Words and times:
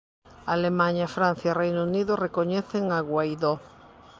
Alemaña, 0.55 1.13
Francia 1.17 1.47
e 1.53 1.57
Reino 1.61 1.81
Unido 1.89 2.13
recoñecen 2.25 2.83
a 2.97 2.99
Guaidó. 3.09 3.53